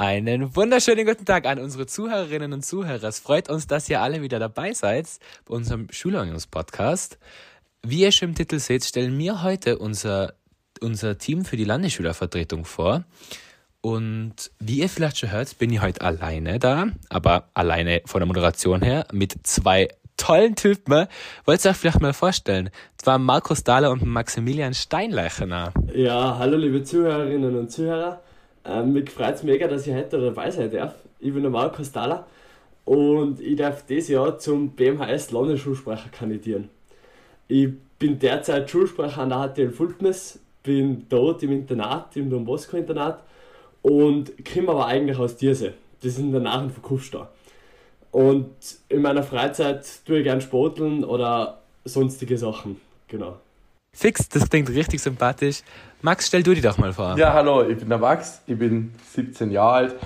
[0.00, 3.04] Einen wunderschönen guten Tag an unsere Zuhörerinnen und Zuhörer.
[3.04, 5.06] Es freut uns, dass ihr alle wieder dabei seid
[5.44, 7.18] bei unserem Schülerungs-Podcast.
[7.82, 10.32] Wie ihr schon im Titel seht, stellen wir heute unser,
[10.80, 13.04] unser Team für die Landesschülervertretung vor.
[13.82, 18.26] Und wie ihr vielleicht schon hört, bin ich heute alleine da, aber alleine von der
[18.26, 21.08] Moderation her mit zwei tollen Typen.
[21.44, 22.70] Wollt ihr euch vielleicht mal vorstellen?
[23.04, 25.74] Waren Markus Dahler und Maximilian Steinleichener.
[25.94, 28.22] Ja, hallo liebe Zuhörerinnen und Zuhörer.
[28.64, 30.94] Ähm, mich freut es mega, dass ich heute dabei sein darf.
[31.18, 32.26] Ich bin der Markus Dahler
[32.84, 36.68] und ich darf dieses Jahr zum BMHS Landesschulsprecher kandidieren.
[37.48, 42.76] Ich bin derzeit Schulsprecher an der HTL Fultmes, bin dort im Internat, im Don Bosco
[42.76, 43.22] Internat
[43.82, 45.74] und komme aber eigentlich aus Dierse.
[46.02, 47.26] Das ist in der Nähe von Kufstein.
[48.10, 48.50] Und
[48.88, 52.80] in meiner Freizeit tue ich gern Sporteln oder sonstige Sachen.
[53.08, 53.38] Genau.
[53.92, 55.62] Fix, das klingt richtig sympathisch.
[56.00, 57.18] Max, stell du dich doch mal vor.
[57.18, 59.96] Ja, hallo, ich bin der Max, ich bin 17 Jahre alt,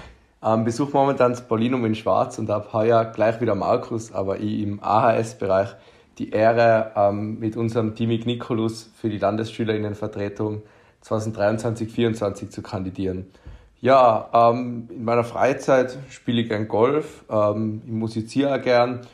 [0.42, 4.60] ähm, besuche momentan das Paulinum in Schwarz und habe heuer gleich wieder Markus, aber ich
[4.62, 5.76] im AHS-Bereich
[6.18, 10.62] die Ehre, ähm, mit unserem Team Nikolus für die Landesschülerinnenvertretung
[11.04, 13.30] 2023-2024 zu kandidieren.
[13.80, 19.06] Ja, ähm, in meiner Freizeit spiele ich gern Golf, ähm, ich musiziere gern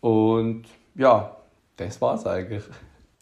[0.00, 1.36] und ja,
[1.76, 2.64] das war's eigentlich.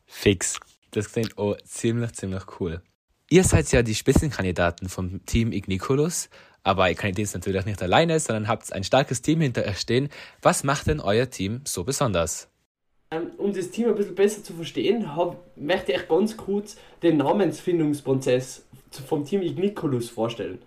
[0.07, 0.59] Fix.
[0.99, 2.83] Das klingt auch ziemlich, ziemlich cool.
[3.31, 6.29] Ihr seid ja die Spitzenkandidaten vom Team Igniculus,
[6.65, 10.09] aber ihr kandidiert natürlich nicht alleine, sondern habt ein starkes Team hinter euch stehen.
[10.43, 12.49] Was macht denn euer Team so besonders?
[13.13, 17.19] Ähm, um das Team ein bisschen besser zu verstehen, hab, möchte ich ganz kurz den
[17.19, 18.65] Namensfindungsprozess
[19.07, 20.59] vom Team Igniculus vorstellen.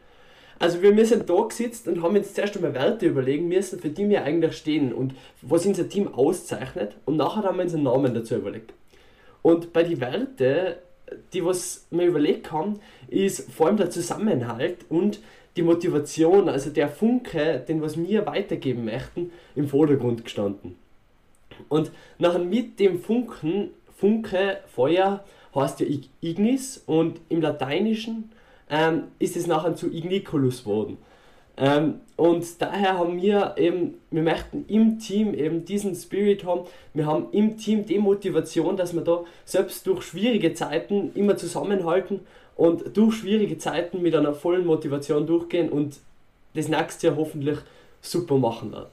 [0.60, 4.08] Also wir sind da gesetzt und haben uns zuerst einmal Werte überlegen müssen, für die
[4.08, 8.14] wir eigentlich stehen und was unser Team auszeichnet und nachher haben wir uns einen Namen
[8.14, 8.74] dazu überlegt.
[9.42, 10.76] Und bei den Werten,
[11.34, 15.20] die was wir überlegt haben, ist vor allem der Zusammenhalt und
[15.58, 20.78] die Motivation, also der Funke, den was wir weitergeben möchten, im Vordergrund gestanden.
[21.68, 25.88] Und nachher mit dem Funken, Funke, Feuer, heißt ja
[26.22, 28.32] Ignis und im Lateinischen
[28.70, 30.98] ähm, ist es nachher zu Igniculus geworden.
[31.62, 36.62] Ähm, und daher haben wir eben, wir möchten im Team eben diesen Spirit haben,
[36.96, 42.22] wir haben im Team die Motivation, dass wir da selbst durch schwierige Zeiten immer zusammenhalten
[42.56, 46.00] und durch schwierige Zeiten mit einer vollen Motivation durchgehen und
[46.56, 47.60] das nächste Jahr hoffentlich
[48.02, 48.90] super machen werden.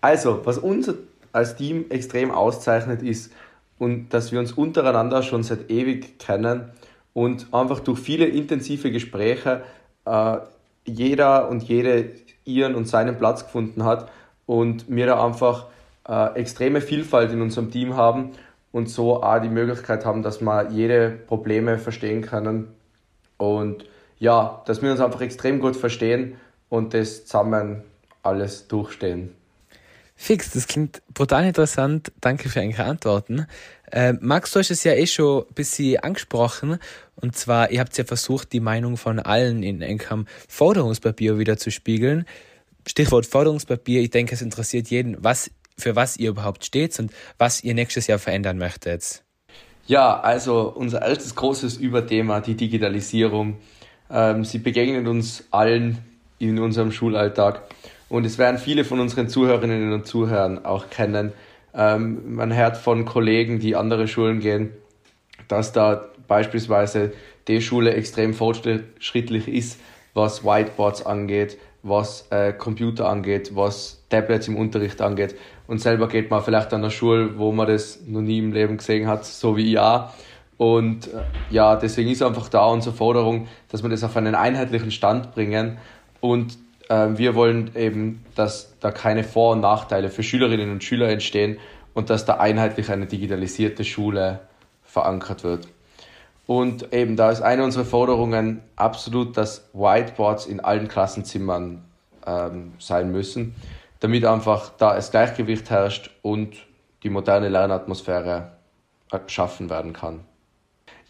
[0.00, 0.90] Also, was uns
[1.32, 3.32] als Team extrem auszeichnet, ist,
[3.78, 6.70] und dass wir uns untereinander schon seit ewig kennen
[7.12, 9.62] und einfach durch viele intensive Gespräche
[10.04, 10.36] äh,
[10.84, 12.10] jeder und jede
[12.44, 14.10] ihren und seinen Platz gefunden hat
[14.46, 15.66] und wir da einfach
[16.08, 18.32] äh, extreme Vielfalt in unserem Team haben
[18.72, 22.68] und so auch die Möglichkeit haben, dass wir jede Probleme verstehen können
[23.36, 23.84] und
[24.18, 26.36] ja, dass wir uns einfach extrem gut verstehen
[26.68, 27.82] und das zusammen
[28.22, 29.34] alles durchstehen.
[30.14, 32.12] Fix, das klingt brutal interessant.
[32.20, 33.46] Danke für eure Antworten.
[33.90, 36.78] Äh, Max, du hast es ja eh schon ein bisschen angesprochen.
[37.16, 41.70] Und zwar, ihr habt ja versucht, die Meinung von allen in einem Forderungspapier wieder zu
[41.70, 42.24] spiegeln.
[42.86, 44.00] Stichwort Forderungspapier.
[44.00, 48.06] Ich denke, es interessiert jeden, was, für was ihr überhaupt steht und was ihr nächstes
[48.06, 49.22] Jahr verändern möchtet.
[49.86, 53.58] Ja, also unser erstes großes Überthema, die Digitalisierung.
[54.10, 55.98] Ähm, sie begegnet uns allen
[56.38, 57.62] in unserem Schulalltag.
[58.12, 61.32] Und es werden viele von unseren Zuhörerinnen und Zuhörern auch kennen.
[61.74, 64.74] Ähm, man hört von Kollegen, die andere Schulen gehen,
[65.48, 67.14] dass da beispielsweise
[67.48, 69.80] die Schule extrem fortschrittlich ist,
[70.12, 75.34] was Whiteboards angeht, was äh, Computer angeht, was Tablets im Unterricht angeht.
[75.66, 78.76] Und selber geht man vielleicht an der Schule, wo man das noch nie im Leben
[78.76, 80.10] gesehen hat, so wie ich auch.
[80.58, 84.90] Und äh, ja, deswegen ist einfach da unsere Forderung, dass wir das auf einen einheitlichen
[84.90, 85.78] Stand bringen
[86.20, 91.58] und wir wollen eben, dass da keine Vor- und Nachteile für Schülerinnen und Schüler entstehen
[91.94, 94.40] und dass da einheitlich eine digitalisierte Schule
[94.84, 95.68] verankert wird.
[96.46, 101.84] Und eben da ist eine unserer Forderungen absolut, dass Whiteboards in allen Klassenzimmern
[102.26, 103.54] ähm, sein müssen,
[104.00, 106.56] damit einfach da das Gleichgewicht herrscht und
[107.02, 108.52] die moderne Lernatmosphäre
[109.26, 110.20] geschaffen werden kann.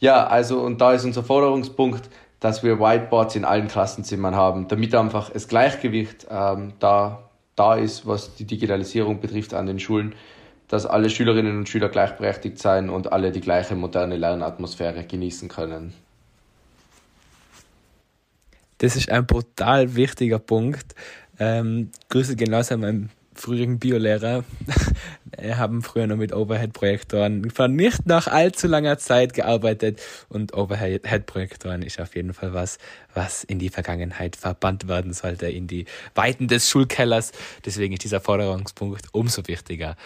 [0.00, 2.08] Ja, also und da ist unser Forderungspunkt,
[2.42, 8.04] dass wir Whiteboards in allen Klassenzimmern haben, damit einfach das Gleichgewicht ähm, da, da ist,
[8.04, 10.16] was die Digitalisierung betrifft an den Schulen,
[10.66, 15.94] dass alle Schülerinnen und Schüler gleichberechtigt sein und alle die gleiche moderne Lernatmosphäre genießen können.
[18.78, 20.96] Das ist ein brutal wichtiger Punkt.
[21.38, 24.44] Ähm, Grüße gehen raus an meinen früheren Biolehrer
[25.54, 32.00] haben früher noch mit Overhead-Projektoren von nicht nach allzu langer Zeit gearbeitet und Overhead-Projektoren ist
[32.00, 32.78] auf jeden Fall was,
[33.14, 37.32] was in die Vergangenheit verbannt werden sollte, in die Weiten des Schulkellers.
[37.64, 39.96] Deswegen ist dieser Forderungspunkt umso wichtiger.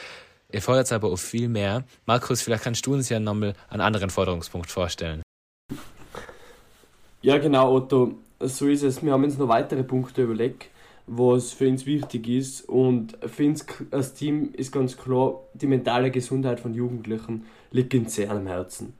[0.52, 1.84] Ihr fordert aber auch viel mehr.
[2.06, 5.22] Markus, vielleicht kannst du uns ja nochmal einen anderen Forderungspunkt vorstellen.
[7.22, 8.14] Ja, genau, Otto.
[8.38, 9.02] So ist es.
[9.02, 10.68] Wir haben uns noch weitere Punkte überlegt
[11.06, 12.68] was für uns wichtig ist.
[12.68, 18.14] Und für uns als Team ist ganz klar, die mentale Gesundheit von Jugendlichen liegt uns
[18.14, 18.94] sehr am Herzen.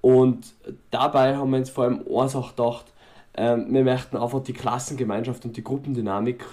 [0.00, 0.52] Und
[0.90, 2.86] dabei haben wir uns vor allem eins auch gedacht,
[3.34, 6.44] ähm, wir möchten einfach die Klassengemeinschaft und die Gruppendynamik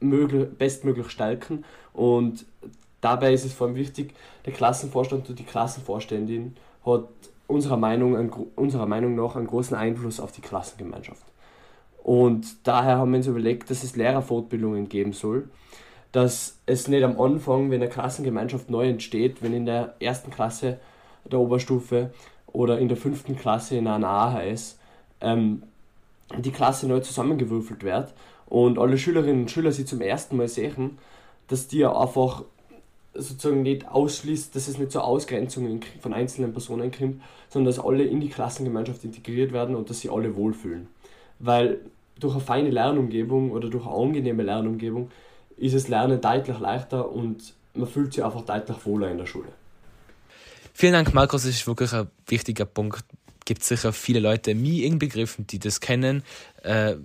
[0.00, 1.64] möglich, bestmöglich stärken.
[1.92, 2.46] Und
[3.00, 4.14] dabei ist es vor allem wichtig,
[4.46, 7.08] der Klassenvorstand und die Klassenvorständin hat
[7.46, 11.22] unserer Meinung, unserer Meinung nach einen großen Einfluss auf die Klassengemeinschaft.
[12.04, 15.48] Und daher haben wir uns überlegt, dass es Lehrerfortbildungen geben soll.
[16.12, 20.78] Dass es nicht am Anfang, wenn eine Klassengemeinschaft neu entsteht, wenn in der ersten Klasse
[21.24, 22.12] der Oberstufe
[22.46, 24.78] oder in der fünften Klasse in einer AHS
[25.22, 25.62] ähm,
[26.38, 28.12] die Klasse neu zusammengewürfelt wird
[28.46, 30.98] und alle Schülerinnen und Schüler sie zum ersten Mal sehen,
[31.48, 32.44] dass die einfach
[33.14, 38.04] sozusagen nicht ausschließt, dass es nicht zur Ausgrenzung von einzelnen Personen kommt, sondern dass alle
[38.04, 40.88] in die Klassengemeinschaft integriert werden und dass sie alle wohlfühlen.
[41.38, 41.80] Weil
[42.18, 45.10] durch eine feine Lernumgebung oder durch eine angenehme Lernumgebung
[45.56, 49.48] ist das Lernen deutlich leichter und man fühlt sich einfach deutlich wohler in der Schule.
[50.72, 51.42] Vielen Dank, Markus.
[51.42, 53.04] Das ist wirklich ein wichtiger Punkt.
[53.44, 56.22] Gibt sicher viele Leute, mir inbegriffen, die das kennen.
[56.62, 56.96] Äh,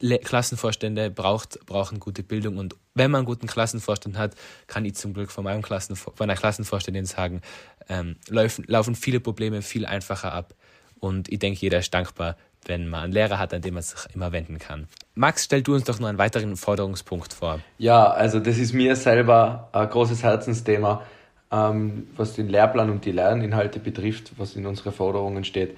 [0.00, 4.34] Klassenvorstände braucht, brauchen gute Bildung und wenn man einen guten Klassenvorstand hat,
[4.66, 7.42] kann ich zum Glück von meinem Klassen, von meiner Klassenvorständin sagen,
[7.88, 10.54] ähm, laufen, laufen viele Probleme viel einfacher ab.
[11.00, 12.36] Und ich denke, jeder ist dankbar,
[12.66, 14.86] wenn man einen Lehrer hat, an den man sich immer wenden kann.
[15.14, 17.60] Max, stell du uns doch noch einen weiteren Forderungspunkt vor.
[17.78, 21.02] Ja, also das ist mir selber ein großes Herzensthema,
[21.50, 25.76] ähm, was den Lehrplan und die Lerninhalte betrifft, was in unseren Forderungen steht.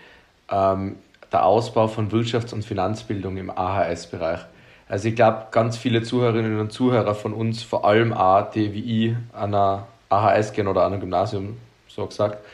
[0.50, 0.96] Ähm,
[1.32, 4.40] der Ausbau von Wirtschafts- und Finanzbildung im AHS-Bereich.
[4.88, 9.06] Also ich glaube, ganz viele Zuhörerinnen und Zuhörer von uns, vor allem auch die wie
[9.06, 11.56] ich an einer AHS gehen oder an einem Gymnasium,
[11.88, 12.44] so gesagt,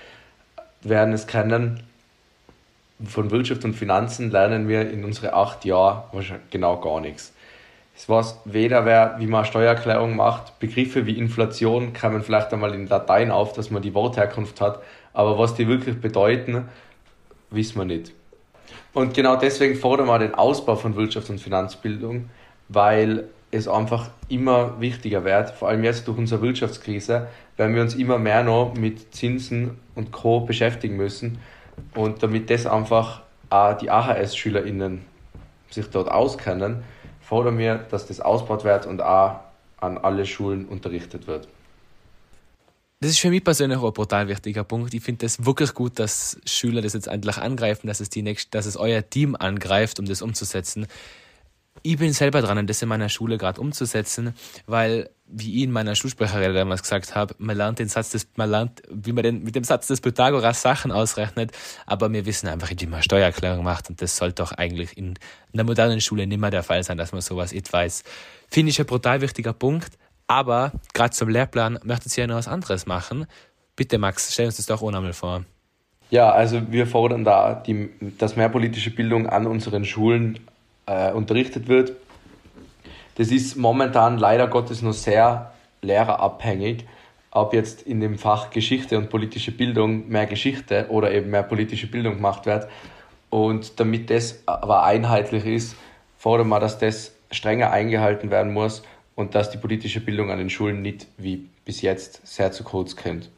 [0.83, 1.83] werden es kennen,
[3.05, 7.33] von Wirtschaft und Finanzen lernen wir in unseren acht Jahren wahrscheinlich genau gar nichts.
[7.97, 12.87] Es weiß weder wer, wie man Steuererklärung macht, Begriffe wie Inflation kamen vielleicht einmal in
[12.87, 14.81] Latein auf, dass man die Wortherkunft hat,
[15.13, 16.69] aber was die wirklich bedeuten,
[17.51, 18.13] wissen wir nicht.
[18.93, 22.31] Und genau deswegen fordern wir den Ausbau von Wirtschafts- und Finanzbildung,
[22.69, 27.95] weil es einfach immer wichtiger wird, vor allem jetzt durch unsere Wirtschaftskrise, werden wir uns
[27.95, 30.41] immer mehr noch mit Zinsen und Co.
[30.41, 31.39] beschäftigen müssen
[31.95, 35.05] und damit das einfach auch die AHS-SchülerInnen
[35.71, 36.83] sich dort auskennen,
[37.21, 39.41] fordern wir, dass das ausgebaut wird und auch
[39.79, 41.49] an alle Schulen unterrichtet wird.
[43.01, 44.93] Das ist für mich persönlich auch ein brutal wichtiger Punkt.
[44.93, 48.51] Ich finde es wirklich gut, dass Schüler das jetzt endlich angreifen, dass es, die nächste,
[48.51, 50.87] dass es euer Team angreift, um das umzusetzen
[51.83, 54.35] ich bin selber dran, das in meiner Schule gerade umzusetzen,
[54.67, 58.51] weil, wie ich in meiner Schulsprecherin damals gesagt habe, man lernt den Satz des, man
[58.51, 61.53] lernt, wie man den, mit dem Satz des Pythagoras Sachen ausrechnet,
[61.87, 65.15] aber wir wissen einfach, wie man Steuererklärung macht und das sollte doch eigentlich in
[65.53, 68.05] einer modernen Schule nicht mehr der Fall sein, dass man sowas nicht weiß.
[68.49, 72.49] Finde ich ein brutal wichtiger Punkt, aber gerade zum Lehrplan möchtet ihr ja noch was
[72.49, 73.27] anderes machen.
[73.77, 75.45] Bitte Max, stell uns das doch nochmal vor.
[76.11, 80.39] Ja, also wir fordern da, die, dass mehr politische Bildung an unseren Schulen
[80.89, 81.93] äh, unterrichtet wird.
[83.17, 86.87] Das ist momentan leider Gottes nur sehr lehrerabhängig,
[87.31, 91.89] ob jetzt in dem Fach Geschichte und politische Bildung mehr Geschichte oder eben mehr politische
[91.89, 92.69] Bildung gemacht wird.
[93.31, 95.77] Und damit das aber einheitlich ist,
[96.17, 98.83] fordern wir, dass das strenger eingehalten werden muss
[99.15, 102.97] und dass die politische Bildung an den Schulen nicht wie bis jetzt sehr zu kurz
[102.97, 103.29] kommt.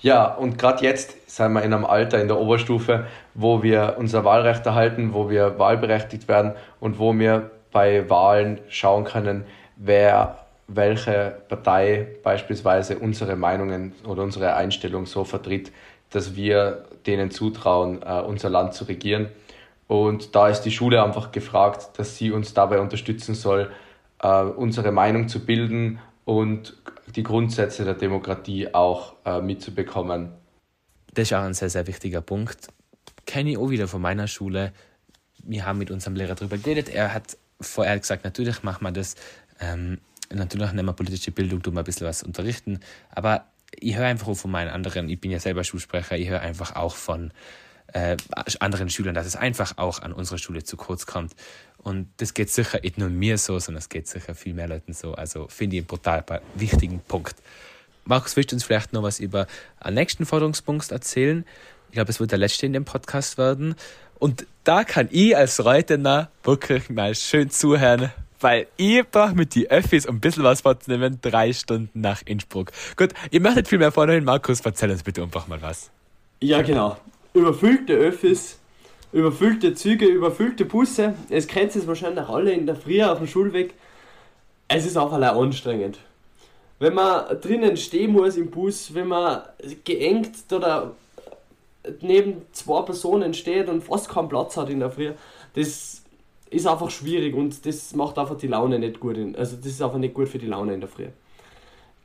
[0.00, 4.24] Ja, und gerade jetzt sind wir in einem Alter in der Oberstufe, wo wir unser
[4.24, 9.44] Wahlrecht erhalten, wo wir wahlberechtigt werden und wo wir bei Wahlen schauen können,
[9.76, 15.72] wer welche Partei beispielsweise unsere Meinungen oder unsere Einstellung so vertritt,
[16.10, 19.28] dass wir denen zutrauen, äh, unser Land zu regieren.
[19.86, 23.70] Und da ist die Schule einfach gefragt, dass sie uns dabei unterstützen soll,
[24.22, 26.76] äh, unsere Meinung zu bilden und
[27.12, 30.32] die Grundsätze der Demokratie auch äh, mitzubekommen.
[31.14, 32.68] Das ist auch ein sehr, sehr wichtiger Punkt.
[33.26, 34.72] Kenne ich auch wieder von meiner Schule.
[35.42, 36.88] Wir haben mit unserem Lehrer darüber geredet.
[36.88, 39.16] Er hat vorher gesagt, natürlich machen wir das.
[39.60, 39.98] Ähm,
[40.32, 42.80] natürlich nehmen wir politische Bildung, tun wir ein bisschen was unterrichten.
[43.10, 43.46] Aber
[43.78, 46.76] ich höre einfach auch von meinen anderen, ich bin ja selber Schulsprecher, ich höre einfach
[46.76, 47.32] auch von
[47.92, 48.16] äh,
[48.60, 51.34] anderen Schülern, dass es einfach auch an unserer Schule zu kurz kommt.
[51.78, 54.92] Und das geht sicher nicht nur mir so, sondern es geht sicher viel mehr Leuten
[54.92, 55.14] so.
[55.14, 57.36] Also finde ich einen brutal wichtigen Punkt.
[58.04, 59.46] Markus, willst du uns vielleicht noch was über
[59.80, 61.44] einen nächsten Forderungspunkt erzählen?
[61.88, 63.74] Ich glaube, es wird der letzte in dem Podcast werden.
[64.18, 69.70] Und da kann ich als Reutener wirklich mal schön zuhören, weil ich brauche mit die
[69.70, 72.72] Öffis, um ein bisschen was vorzunehmen, drei Stunden nach Innsbruck.
[72.96, 74.24] Gut, ihr möchtet viel mehr vornehmen.
[74.24, 75.90] Markus, erzähl uns bitte einfach mal was.
[76.40, 76.96] Ja, genau.
[77.34, 78.58] Überfüllte Öffis,
[79.12, 81.14] überfüllte Züge, überfüllte Busse.
[81.28, 83.74] Es kennt es wahrscheinlich alle in der Früh auf dem Schulweg.
[84.66, 85.98] Es ist auch allein anstrengend.
[86.78, 89.42] Wenn man drinnen stehen muss im Bus, wenn man
[89.84, 90.94] geengt oder
[92.00, 95.12] neben zwei Personen steht und fast keinen Platz hat in der Früh,
[95.54, 96.02] das
[96.50, 99.16] ist einfach schwierig und das macht einfach die Laune nicht gut.
[99.16, 101.08] In, also das ist einfach nicht gut für die Laune in der Früh.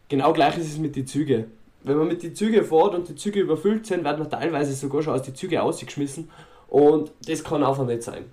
[0.09, 1.45] Genau gleich ist es mit den Zügen.
[1.83, 5.03] Wenn man mit den Zügen fährt und die Züge überfüllt sind, wird man teilweise sogar
[5.03, 6.29] schon aus den Zügen ausgeschmissen
[6.67, 8.25] und das kann einfach nicht sein.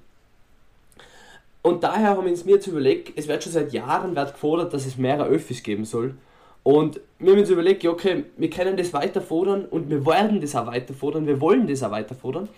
[1.63, 4.73] Und daher haben wir uns mir jetzt überlegt, es wird schon seit Jahren wird gefordert,
[4.73, 6.15] dass es mehrere Öffis geben soll.
[6.63, 10.41] Und wir haben uns überlegt, ja, okay, wir können das weiter fordern und wir werden
[10.41, 12.49] das auch weiter fordern, wir wollen das auch weiter fordern,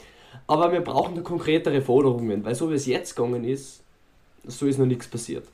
[0.46, 3.82] aber wir brauchen da konkretere Forderungen, weil so wie es jetzt gegangen ist,
[4.44, 5.44] so ist noch nichts passiert.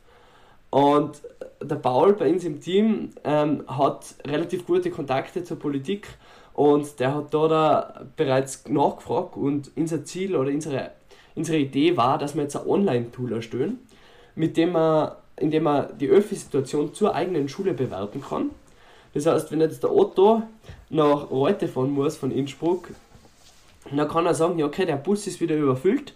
[0.70, 1.22] Und
[1.62, 6.08] der Paul bei uns im Team ähm, hat relativ gute Kontakte zur Politik
[6.52, 10.90] und der hat da, da bereits nachgefragt und unser Ziel oder unsere,
[11.34, 13.78] unsere Idee war, dass wir jetzt ein Online-Tool erstellen,
[14.34, 18.50] mit dem wir indem man die Öffi-Situation zur eigenen Schule bewerten kann.
[19.14, 20.42] Das heißt, wenn jetzt der Otto
[20.90, 22.90] nach Reute fahren muss von Innsbruck,
[23.90, 26.14] dann kann er sagen, ja okay, der Bus ist wieder überfüllt,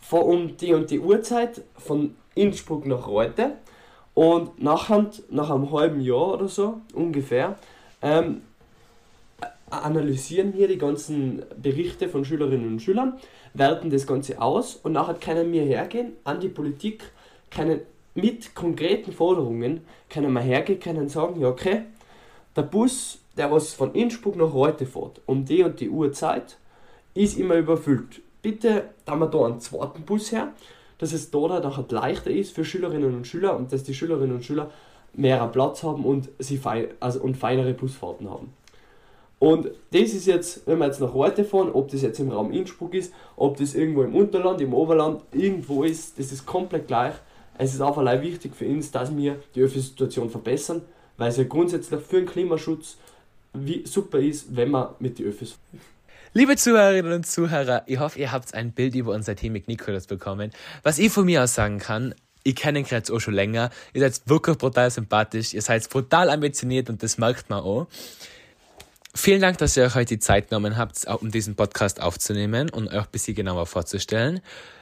[0.00, 3.52] fahr um die und die Uhrzeit von Innsbruck nach Reute
[4.14, 7.58] und nachher, nach einem halben Jahr oder so ungefähr,
[8.00, 8.42] ähm,
[9.70, 13.14] analysieren wir die ganzen Berichte von Schülerinnen und Schülern,
[13.54, 17.04] werten das Ganze aus und nachher können wir hergehen an die Politik,
[17.50, 17.80] können
[18.14, 21.82] mit konkreten Forderungen können wir hergehen, können sagen, ja okay,
[22.54, 26.56] der Bus, der was von Innsbruck nach Reute fährt, um die und die Uhrzeit,
[27.14, 28.22] ist immer überfüllt.
[28.42, 30.52] Bitte da wir da einen zweiten Bus her,
[30.98, 34.44] dass es da dann leichter ist für Schülerinnen und Schüler und dass die Schülerinnen und
[34.44, 34.70] Schüler
[35.12, 38.52] mehr Platz haben und, sie fein, also, und feinere Busfahrten haben.
[39.38, 42.50] Und das ist jetzt, wenn wir jetzt nach heute fahren, ob das jetzt im Raum
[42.50, 47.14] Innsbruck ist, ob das irgendwo im Unterland, im Oberland, irgendwo ist, das ist komplett gleich
[47.56, 50.82] es ist auch allein wichtig für uns, dass wir die Öffi-Situation verbessern,
[51.16, 52.96] weil es ja grundsätzlich für den Klimaschutz
[53.84, 55.56] super ist, wenn man mit den Öffis.
[56.36, 60.08] Liebe Zuhörerinnen und Zuhörer, ich hoffe, ihr habt ein Bild über unser Team mit Nikolas
[60.08, 60.50] bekommen.
[60.82, 62.12] Was ich von mir aus sagen kann,
[62.42, 63.70] ich kenne ihn jetzt auch schon länger.
[63.92, 67.86] Ihr seid wirklich brutal sympathisch, ihr seid brutal ambitioniert und das merkt man auch.
[69.14, 72.88] Vielen Dank, dass ihr euch heute die Zeit genommen habt, um diesen Podcast aufzunehmen und
[72.88, 74.40] euch ein bisschen genauer vorzustellen.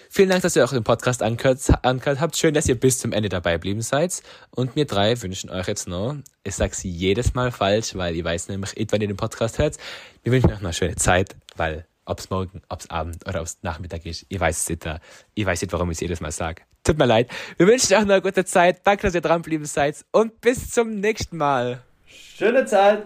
[0.09, 2.37] Vielen Dank, dass ihr auch den Podcast angehört, angehört habt.
[2.37, 4.21] Schön, dass ihr bis zum Ende dabei geblieben seid.
[4.51, 8.23] Und wir drei wünschen euch jetzt noch, ich sage sie jedes Mal falsch, weil ich
[8.23, 9.77] weiß nämlich, wann ihr den Podcast hört,
[10.23, 13.41] wir wünschen euch noch eine schöne Zeit, weil ob es morgen, ob es Abend oder
[13.41, 14.25] ob es Nachmittag ist.
[14.29, 14.85] Ich weiß es nicht.
[15.33, 16.61] Ich weiß nicht, warum ich es jedes Mal sage.
[16.85, 17.29] Tut mir leid.
[17.57, 18.81] Wir wünschen euch noch eine gute Zeit.
[18.85, 20.05] Danke, dass ihr dran geblieben seid.
[20.11, 21.81] Und bis zum nächsten Mal.
[22.07, 23.05] Schöne Zeit.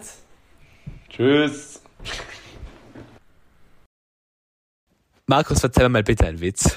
[1.08, 1.80] Tschüss.
[5.26, 6.76] Markus, erzähl mal bitte einen Witz.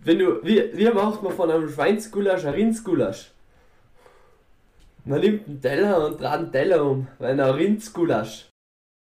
[0.00, 3.30] Wenn du, wie, wie macht man von einem Schweinsgulasch ein Rindsgulasch?
[5.06, 8.50] Man nimmt einen Teller und dreht einen Teller um, weil ein Rindsgulasch.